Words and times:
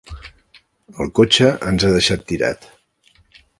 El 1.05 1.11
cotxe 1.19 1.51
ens 1.73 1.87
ha 1.89 1.93
deixat 1.99 2.27
tirat. 2.33 2.69